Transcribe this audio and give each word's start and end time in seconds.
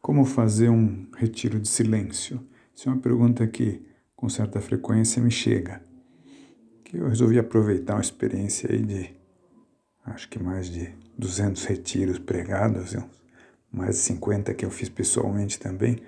Como 0.00 0.24
fazer 0.24 0.68
um 0.68 1.06
retiro 1.16 1.58
de 1.58 1.68
silêncio? 1.68 2.40
Isso 2.74 2.88
é 2.88 2.92
uma 2.92 3.00
pergunta 3.00 3.46
que 3.46 3.84
com 4.14 4.28
certa 4.28 4.60
frequência 4.60 5.22
me 5.22 5.30
chega. 5.30 5.82
Que 6.84 6.96
eu 6.96 7.08
resolvi 7.08 7.38
aproveitar 7.38 7.94
uma 7.94 8.00
experiência 8.00 8.72
aí 8.72 8.82
de 8.82 9.10
acho 10.04 10.28
que 10.28 10.42
mais 10.42 10.70
de 10.70 10.92
200 11.18 11.64
retiros 11.64 12.18
pregados, 12.18 12.96
mais 13.70 13.96
de 13.96 14.02
50 14.02 14.54
que 14.54 14.64
eu 14.64 14.70
fiz 14.70 14.88
pessoalmente 14.88 15.58
também, 15.58 15.98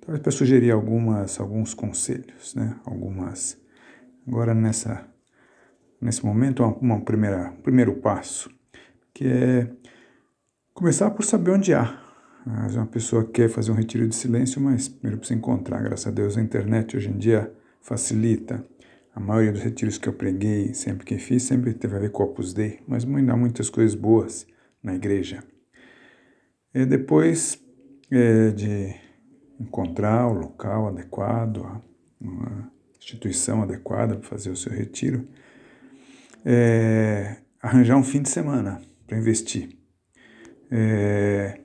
talvez 0.00 0.22
para 0.22 0.30
sugerir 0.30 0.70
algumas 0.70 1.40
alguns 1.40 1.74
conselhos, 1.74 2.54
né? 2.54 2.78
Algumas 2.84 3.58
agora 4.26 4.54
nessa 4.54 5.08
nesse 6.00 6.24
momento 6.24 6.62
uma, 6.62 6.74
uma 6.76 7.00
primeira 7.00 7.50
um 7.50 7.62
primeiro 7.62 7.96
passo 7.96 8.50
que 9.12 9.26
é 9.26 9.70
começar 10.72 11.10
por 11.10 11.24
saber 11.24 11.50
onde 11.50 11.74
há 11.74 12.09
mas 12.46 12.74
uma 12.74 12.86
pessoa 12.86 13.24
quer 13.24 13.48
fazer 13.48 13.70
um 13.70 13.74
retiro 13.74 14.08
de 14.08 14.14
silêncio, 14.14 14.60
mas 14.60 14.88
primeiro 14.88 15.18
precisa 15.18 15.38
encontrar. 15.38 15.82
Graças 15.82 16.06
a 16.06 16.10
Deus 16.10 16.36
a 16.36 16.40
internet 16.40 16.96
hoje 16.96 17.08
em 17.08 17.18
dia 17.18 17.52
facilita. 17.80 18.64
A 19.14 19.20
maioria 19.20 19.52
dos 19.52 19.62
retiros 19.62 19.98
que 19.98 20.08
eu 20.08 20.12
preguei, 20.12 20.72
sempre 20.72 21.04
que 21.04 21.18
fiz, 21.18 21.42
sempre 21.42 21.74
teve 21.74 21.96
a 21.96 21.98
ver 21.98 22.10
com 22.10 22.22
Opus 22.22 22.54
Dei, 22.54 22.80
mas 22.86 23.04
ainda 23.04 23.32
há 23.32 23.36
muitas 23.36 23.68
coisas 23.68 23.94
boas 23.94 24.46
na 24.82 24.94
igreja. 24.94 25.42
E 26.72 26.86
depois 26.86 27.60
é, 28.10 28.50
de 28.50 28.94
encontrar 29.58 30.26
o 30.28 30.32
local 30.32 30.88
adequado, 30.88 31.82
uma 32.20 32.70
instituição 32.98 33.62
adequada 33.62 34.16
para 34.16 34.28
fazer 34.28 34.50
o 34.50 34.56
seu 34.56 34.72
retiro, 34.72 35.28
é, 36.44 37.36
arranjar 37.60 37.96
um 37.96 38.04
fim 38.04 38.22
de 38.22 38.28
semana 38.28 38.80
para 39.06 39.18
investir. 39.18 39.76
É, 40.70 41.59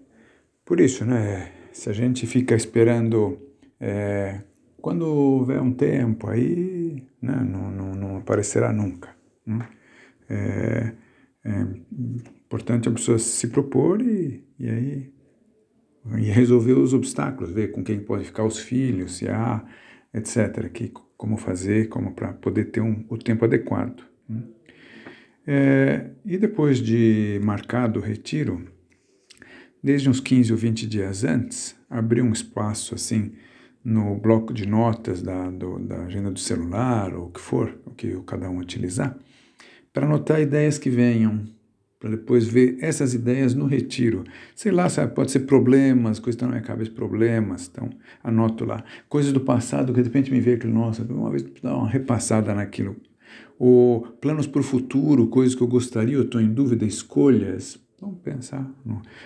por 0.65 0.79
isso, 0.79 1.05
né, 1.05 1.51
se 1.71 1.89
a 1.89 1.93
gente 1.93 2.25
fica 2.25 2.55
esperando 2.55 3.39
é, 3.79 4.41
quando 4.81 5.03
houver 5.05 5.61
um 5.61 5.71
tempo, 5.71 6.27
aí 6.29 7.03
né, 7.21 7.35
não, 7.35 7.71
não, 7.71 7.95
não 7.95 8.17
aparecerá 8.17 8.73
nunca. 8.73 9.15
Né? 9.45 9.67
É, 10.29 10.91
é 11.43 11.61
importante 12.45 12.89
a 12.89 12.91
pessoa 12.91 13.19
se 13.19 13.47
propor 13.47 14.01
e, 14.01 14.43
e 14.59 14.69
aí 14.69 15.15
e 16.17 16.29
resolver 16.29 16.73
os 16.73 16.93
obstáculos, 16.93 17.51
ver 17.51 17.71
com 17.71 17.83
quem 17.83 17.99
pode 17.99 18.25
ficar 18.25 18.43
os 18.43 18.59
filhos, 18.59 19.17
se 19.17 19.27
há, 19.27 19.65
etc. 20.13 20.69
Que, 20.71 20.91
como 21.17 21.37
fazer, 21.37 21.89
como 21.89 22.13
para 22.13 22.33
poder 22.33 22.65
ter 22.65 22.81
um, 22.81 23.03
o 23.09 23.17
tempo 23.17 23.45
adequado. 23.45 24.03
Né? 24.29 24.43
É, 25.47 26.09
e 26.23 26.37
depois 26.37 26.79
de 26.79 27.39
marcado 27.43 27.99
o 27.99 28.03
retiro, 28.03 28.67
desde 29.85 30.09
uns 30.09 30.19
15 30.19 30.51
ou 30.51 30.57
20 30.57 30.87
dias 30.87 31.23
antes, 31.23 31.75
abrir 31.87 32.23
um 32.23 32.33
espaço 32.33 32.95
assim 32.95 33.33
no 33.83 34.15
bloco 34.15 34.51
de 34.51 34.67
notas 34.67 35.21
da, 35.21 35.51
do, 35.51 35.77
da 35.77 36.05
agenda 36.05 36.31
do 36.31 36.39
celular, 36.39 37.13
ou 37.13 37.27
o 37.27 37.29
que 37.29 37.39
for, 37.39 37.77
o 37.85 37.91
que 37.91 38.19
cada 38.25 38.49
um 38.49 38.57
utilizar, 38.57 39.15
para 39.93 40.07
anotar 40.07 40.41
ideias 40.41 40.79
que 40.79 40.89
venham, 40.89 41.45
para 41.99 42.09
depois 42.09 42.47
ver 42.47 42.79
essas 42.81 43.13
ideias 43.13 43.53
no 43.53 43.67
retiro. 43.67 44.23
Sei 44.55 44.71
lá, 44.71 44.89
sabe, 44.89 45.13
pode 45.13 45.29
ser 45.29 45.41
problemas, 45.41 46.17
coisas 46.17 46.23
que 46.23 46.29
estão 46.31 46.47
na 46.47 46.55
minha 46.55 46.65
cabeça, 46.65 46.89
problemas, 46.89 47.69
então 47.71 47.87
anoto 48.23 48.65
lá. 48.65 48.83
Coisas 49.07 49.31
do 49.31 49.41
passado 49.41 49.93
que 49.93 50.01
de 50.01 50.07
repente 50.07 50.31
me 50.31 50.41
veio 50.41 50.57
aquilo, 50.57 50.73
nossa, 50.73 51.03
uma 51.03 51.29
vez 51.29 51.43
dar 51.61 51.75
uma 51.77 51.87
repassada 51.87 52.55
naquilo. 52.55 52.95
Ou 53.59 54.01
planos 54.19 54.47
para 54.47 54.61
o 54.61 54.63
futuro, 54.63 55.27
coisas 55.27 55.53
que 55.53 55.61
eu 55.61 55.67
gostaria, 55.67 56.15
eu 56.15 56.23
estou 56.23 56.41
em 56.41 56.51
dúvida, 56.51 56.85
escolhas, 56.85 57.84
pensar. 58.25 58.69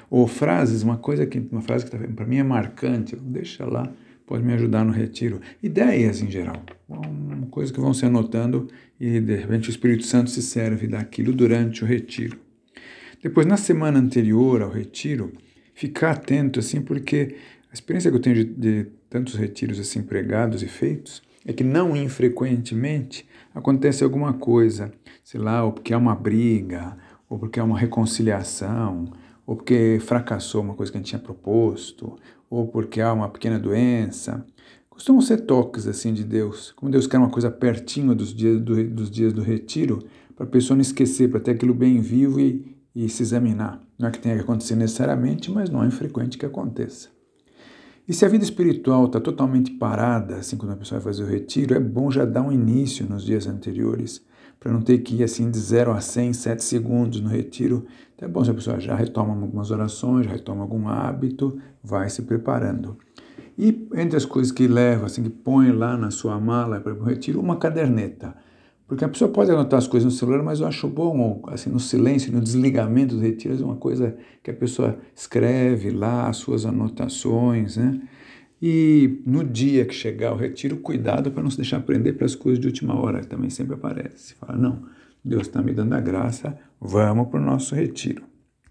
Ou 0.10 0.28
frases, 0.28 0.84
uma 0.84 0.98
coisa 0.98 1.26
que 1.26 1.40
uma 1.52 1.62
frase 1.62 1.86
que 1.86 1.92
tá, 1.92 1.98
para 1.98 2.26
mim 2.26 2.38
é 2.38 2.44
marcante, 2.44 3.16
deixa 3.16 3.66
lá, 3.66 3.92
pode 4.28 4.44
me 4.44 4.54
ajudar 4.54 4.84
no 4.84 4.92
retiro. 4.92 5.40
Ideias 5.64 6.22
em 6.22 6.30
geral, 6.30 6.62
uma 6.88 7.48
coisa 7.48 7.74
que 7.74 7.80
vão 7.80 7.94
se 7.94 8.06
anotando 8.06 8.68
e 9.00 9.20
de 9.20 9.36
repente 9.36 9.70
o 9.70 9.72
Espírito 9.72 10.06
Santo 10.06 10.30
se 10.30 10.42
serve 10.42 10.86
daquilo 10.86 11.34
durante 11.34 11.84
o 11.84 11.88
retiro. 11.88 12.38
Depois, 13.24 13.46
na 13.46 13.58
semana 13.58 14.00
anterior 14.00 14.62
ao 14.62 14.70
retiro, 14.70 15.34
ficar 15.74 16.12
atento 16.12 16.60
assim, 16.60 16.82
porque 16.82 17.36
a 17.70 17.74
experiência 17.74 18.12
que 18.12 18.18
eu 18.18 18.22
tenho 18.22 18.36
de, 18.36 18.46
de 18.46 18.88
tantos 19.10 19.36
retiros 19.36 19.80
assim 19.80 20.02
pregados 20.02 20.62
e 20.62 20.68
feitos 20.68 21.22
é 21.46 21.52
que 21.52 21.64
não 21.64 21.96
infrequentemente 21.98 23.26
acontece 23.54 24.04
alguma 24.04 24.34
coisa, 24.34 24.92
sei 25.24 25.40
lá, 25.40 25.64
ou 25.64 25.72
porque 25.72 25.94
há 25.94 25.98
uma 25.98 26.16
briga, 26.16 26.98
ou 27.30 27.38
porque 27.38 27.60
é 27.60 27.64
uma 27.64 27.78
reconciliação, 27.78 29.06
ou 29.46 29.56
porque 29.56 30.00
fracassou 30.02 30.62
uma 30.62 30.74
coisa 30.74 30.92
que 30.92 30.98
a 30.98 31.02
gente 31.02 31.10
tinha 31.10 31.22
proposto, 31.22 32.18
ou 32.50 32.68
porque 32.68 33.00
há 33.00 33.14
uma 33.14 33.30
pequena 33.30 33.60
doença. 33.60 34.46
Costumam 34.90 35.22
ser 35.22 35.42
toques 35.46 35.88
assim 35.88 36.14
de 36.14 36.24
Deus, 36.24 36.72
como 36.72 36.92
Deus 36.92 37.08
quer 37.08 37.20
uma 37.20 37.30
coisa 37.30 37.50
pertinho 37.50 38.16
dos 38.16 38.34
dias 38.34 38.60
do, 38.60 38.84
dos 38.90 39.10
dias 39.10 39.32
do 39.32 39.42
retiro, 39.42 40.00
para 40.36 40.46
a 40.46 40.50
pessoa 40.50 40.76
não 40.76 40.82
esquecer, 40.82 41.30
para 41.30 41.40
ter 41.40 41.52
aquilo 41.52 41.74
bem 41.74 42.02
vivo 42.02 42.40
e, 42.40 42.76
e 42.96 43.08
se 43.08 43.22
examinar. 43.22 43.82
Não 43.98 44.08
é 44.08 44.12
que 44.12 44.20
tenha 44.20 44.36
que 44.36 44.42
acontecer 44.42 44.76
necessariamente, 44.76 45.52
mas 45.52 45.70
não 45.70 45.84
é 45.84 45.88
infrequente 45.88 46.38
que 46.38 46.46
aconteça. 46.46 47.10
E 48.08 48.14
se 48.14 48.26
a 48.26 48.28
vida 48.28 48.44
espiritual 48.44 49.06
está 49.06 49.20
totalmente 49.20 49.72
parada, 49.72 50.38
assim 50.38 50.58
quando 50.58 50.72
a 50.72 50.76
pessoa 50.76 51.00
vai 51.00 51.14
fazer 51.14 51.24
o 51.24 51.28
retiro, 51.28 51.76
é 51.76 51.80
bom 51.80 52.10
já 52.10 52.26
dar 52.26 52.42
um 52.42 52.52
início 52.52 53.06
nos 53.08 53.24
dias 53.24 53.46
anteriores, 53.46 54.26
para 54.60 54.72
não 54.72 54.82
ter 54.82 54.98
que 55.00 55.16
ir 55.16 55.24
assim 55.24 55.50
de 55.50 55.58
0 55.58 55.92
a 55.92 56.02
100 56.02 56.30
em 56.30 56.34
7 56.34 56.64
segundos 56.64 57.22
no 57.22 57.30
retiro. 57.30 57.86
Então 58.16 58.28
é 58.28 58.32
bom 58.32 58.44
se 58.44 58.52
a 58.52 58.54
pessoa 58.54 58.80
já 58.80 58.96
retoma 58.96 59.34
algumas 59.34 59.72
orações, 59.72 60.26
já 60.26 60.32
retoma 60.34 60.62
algum 60.62 60.88
hábito, 60.88 61.58
vai 61.84 62.10
se 62.10 62.24
preparando. 62.24 62.98
E 63.58 63.88
entre 63.96 64.18
as 64.18 64.26
coisas 64.26 64.52
que 64.52 64.68
leva, 64.68 65.06
assim, 65.06 65.24
que 65.24 65.30
põe 65.30 65.72
lá 65.72 65.98
na 65.98 66.12
sua 66.12 66.40
mala 66.40 66.80
para 66.80 66.94
o 66.94 67.04
retiro, 67.04 67.40
uma 67.40 67.58
caderneta. 67.58 68.36
Porque 68.88 69.06
a 69.06 69.10
pessoa 69.10 69.30
pode 69.30 69.52
anotar 69.52 69.78
as 69.78 69.88
coisas 69.88 70.12
no 70.12 70.18
celular, 70.18 70.42
mas 70.42 70.62
eu 70.62 70.68
acho 70.68 70.88
bom, 70.88 71.44
assim, 71.48 71.70
no 71.70 71.80
silêncio, 71.80 72.34
no 72.34 72.42
desligamento 72.42 73.14
dos 73.14 73.24
retiros, 73.24 73.62
uma 73.62 73.76
coisa 73.76 74.18
que 74.42 74.50
a 74.50 74.54
pessoa 74.54 74.98
escreve 75.14 75.92
lá, 75.92 76.28
as 76.28 76.38
suas 76.38 76.66
anotações, 76.66 77.78
né? 77.78 78.02
E 78.62 79.22
no 79.26 79.44
dia 79.44 79.86
que 79.86 79.94
chegar 79.94 80.34
o 80.34 80.38
retiro, 80.38 80.78
cuidado 80.78 81.32
para 81.32 81.42
não 81.42 81.50
se 81.50 81.58
deixar 81.58 81.80
prender 81.82 82.16
para 82.16 82.26
as 82.26 82.36
coisas 82.36 82.60
de 82.60 82.68
última 82.68 83.00
hora, 83.00 83.22
que 83.22 83.28
também 83.28 83.50
sempre 83.50 83.76
aparece. 83.76 84.36
Fala, 84.36 84.58
não, 84.58 84.84
Deus 85.24 85.44
está 85.44 85.62
me 85.62 85.74
dando 85.74 85.94
a 85.94 86.02
graça, 86.02 86.58
vamos 86.80 87.30
para 87.30 87.40
o 87.40 87.44
nosso 87.44 87.74
retiro. 87.74 88.24